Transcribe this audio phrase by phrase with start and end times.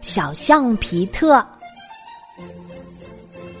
[0.00, 1.44] 小象皮特。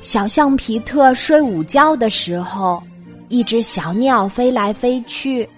[0.00, 2.82] 小象皮特睡午觉的时候，
[3.28, 5.48] 一只小鸟飞来飞去，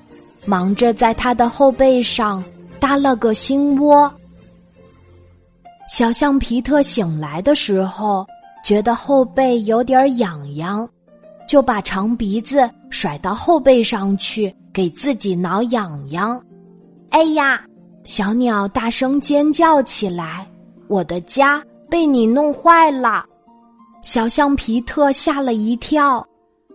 [0.47, 2.43] 忙着在它的后背上
[2.79, 4.13] 搭了个新窝。
[5.89, 8.27] 小象皮特醒来的时候，
[8.65, 10.89] 觉得后背有点痒痒，
[11.47, 16.41] 就把长鼻子甩到后背上去，给自己挠痒痒。
[17.11, 17.63] 哎呀！
[18.05, 20.47] 小鸟大声尖叫起来
[20.89, 23.25] ：“我的家被你弄坏了！”
[24.03, 26.27] 小象皮特吓了一跳，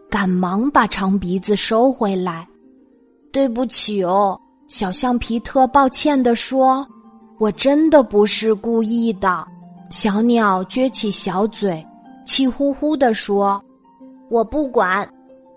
[0.09, 2.47] 赶忙把长鼻子收回来。
[3.33, 6.87] “对不起哦。”小象皮特抱歉地说
[7.37, 9.45] ，“我真的不是故意的。”
[9.91, 11.85] 小鸟撅起小嘴，
[12.25, 13.63] 气呼呼地说
[14.29, 15.07] ：“我不管，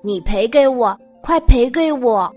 [0.03, 2.31] 你赔给我，快赔给我！”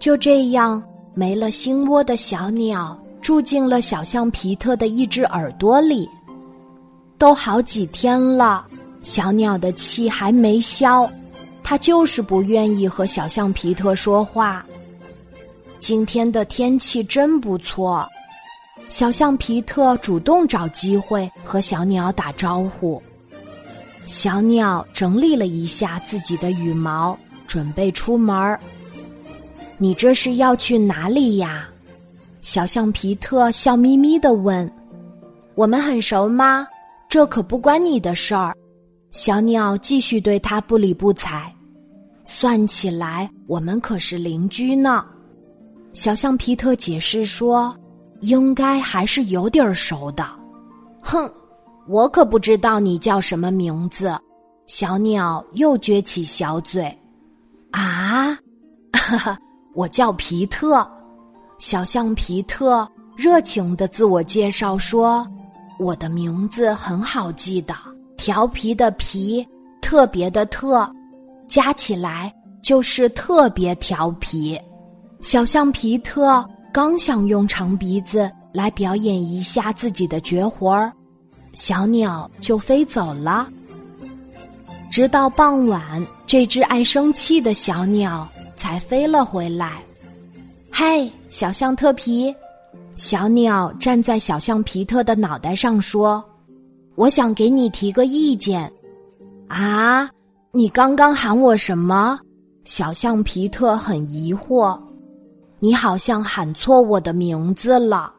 [0.00, 0.82] 就这样。
[1.14, 6.08] 没了心窝的小鸟住进了小象皮特的一只耳朵里。
[7.18, 8.66] 都好几天了，
[9.02, 11.10] 小鸟的气还没消，
[11.62, 14.64] 它就是不愿意和小象皮特说话。
[15.78, 18.08] 今天的天气真不错，
[18.88, 23.02] 小象皮特主动找机会和小鸟打招呼。
[24.06, 28.58] 小鸟整理了一下自己的羽毛，准备出门儿。
[29.82, 31.66] 你这是要去哪里呀？
[32.42, 34.70] 小象皮特笑眯眯的问
[35.56, 36.66] ：“我们很熟吗？
[37.08, 38.54] 这可不关你的事儿。”
[39.10, 41.50] 小鸟继续对他不理不睬。
[42.24, 45.02] 算起来，我们可是邻居呢。
[45.94, 47.74] 小象皮特解释说
[48.20, 50.26] ：“应该还是有点儿熟的。”
[51.00, 51.26] 哼，
[51.88, 54.14] 我可不知道你叫什么名字。
[54.66, 56.84] 小鸟又撅起小嘴。
[57.70, 58.38] 啊，
[58.92, 59.38] 哈哈。
[59.74, 60.86] 我叫皮特，
[61.58, 65.26] 小象皮特热情的自我介绍说
[65.78, 67.74] ：“我的名字很好记的，
[68.16, 69.46] 调皮的皮，
[69.80, 70.90] 特别的特，
[71.48, 74.60] 加起来就是特别调皮。”
[75.20, 80.92] 小象皮特刚想用长鼻子来表演一下自己的绝活儿，
[81.52, 83.46] 小鸟就飞走了。
[84.90, 88.28] 直到傍晚，这只爱生气的小鸟。
[88.60, 89.82] 才飞了回来。
[90.70, 92.34] 嗨，小象特皮，
[92.94, 96.22] 小鸟站在小象皮特的脑袋上说
[96.94, 98.70] ：“我想给你提个意见。”
[99.48, 100.06] 啊，
[100.52, 102.20] 你刚刚喊我什么？
[102.64, 104.78] 小象皮特很疑惑。
[105.58, 108.12] 你好像喊错我的名字了。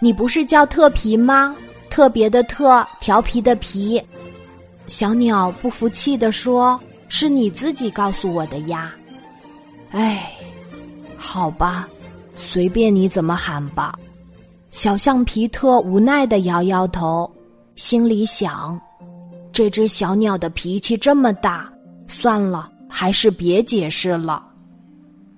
[0.00, 1.54] 你不是叫特皮吗？
[1.90, 4.02] 特别的特，调皮的皮。
[4.86, 6.80] 小鸟不服气的说
[7.10, 8.90] ：“是你自己告诉我的呀。”
[9.94, 10.28] 哎，
[11.16, 11.88] 好吧，
[12.34, 13.96] 随便你怎么喊吧。
[14.72, 17.30] 小象皮特无奈的摇摇头，
[17.76, 18.80] 心里想：
[19.52, 21.72] 这只小鸟的脾气这么大，
[22.08, 24.44] 算了，还是别解释了。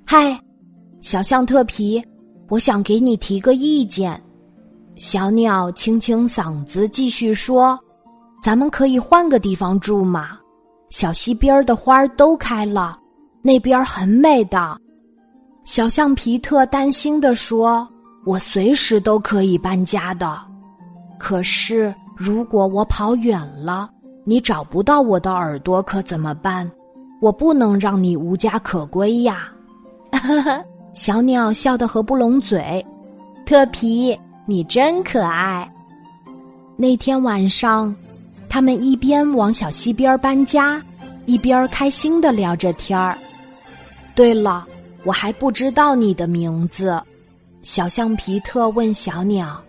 [0.06, 0.40] 嗨，
[1.02, 2.02] 小象特皮，
[2.48, 4.18] 我想给你提个意见。
[4.96, 7.78] 小鸟清清嗓子，继续说
[8.42, 10.38] ：“咱们可以换个地方住吗？
[10.88, 12.98] 小溪边的花都开了。”
[13.46, 14.76] 那边很美的，
[15.62, 17.88] 小象皮特担心的说
[18.26, 20.36] ：“我随时都可以搬家的，
[21.16, 23.88] 可是如果我跑远了，
[24.24, 26.68] 你找不到我的耳朵可怎么办？
[27.20, 29.48] 我不能让你无家可归呀！”
[30.92, 32.84] 小鸟笑得合不拢嘴。
[33.44, 35.72] 特皮，你真可爱。
[36.76, 37.94] 那天晚上，
[38.48, 40.82] 他们一边往小溪边搬家，
[41.26, 43.16] 一边开心的聊着天儿。
[44.16, 44.66] 对了，
[45.04, 46.98] 我还不知道你的名字。
[47.62, 49.62] 小象皮特问小鸟：“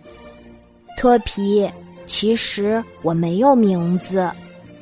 [0.96, 1.70] 特皮，
[2.06, 4.32] 其实我没有名字。”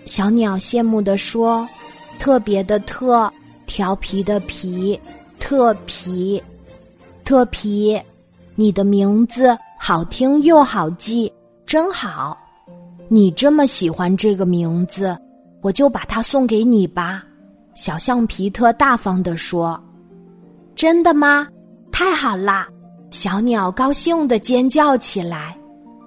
[0.05, 1.67] 小鸟羡慕地说
[2.19, 3.31] ：“特别的特，
[3.65, 4.99] 调皮的皮，
[5.39, 6.41] 特皮，
[7.23, 7.99] 特皮，
[8.53, 11.31] 你的名字好听又好记，
[11.65, 12.37] 真好。
[13.07, 15.17] 你这么喜欢这个名字，
[15.61, 17.23] 我就把它送给你吧。”
[17.75, 19.79] 小象皮特大方地说
[20.75, 21.47] ：“真的吗？
[21.91, 22.67] 太好啦！”
[23.11, 25.55] 小鸟高兴地尖叫起来。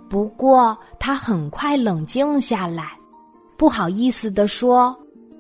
[0.09, 2.93] 不过，它很快冷静下来，
[3.59, 4.97] 不好意思地说：“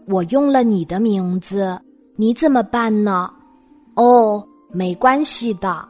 [0.06, 1.80] 我用了你的名字，
[2.16, 3.30] 你怎么办呢
[3.96, 5.82] ？”“哦，没关系的。”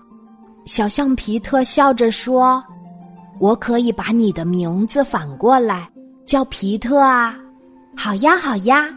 [0.65, 2.63] 小象皮特笑着说
[3.41, 5.91] ：“我可以把你的名字反过来，
[6.27, 7.37] 叫皮特啊
[7.97, 8.89] ！”“好呀，好呀。”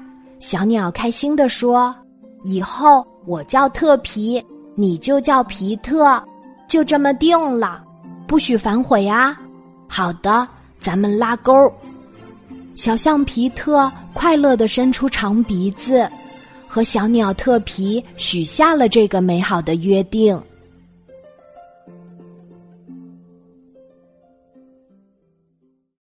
[0.42, 1.96] 小鸟开心地说
[2.44, 4.44] ：“以后我叫特皮，
[4.74, 6.20] 你就叫皮特，
[6.68, 7.84] 就这么定了，
[8.26, 9.38] 不许反悔啊！”
[9.88, 10.48] 好的，
[10.80, 11.72] 咱们拉钩。
[12.74, 16.10] 小象皮特快乐地伸出长鼻子，
[16.68, 20.42] 和小鸟特皮许下了这个美好的约定。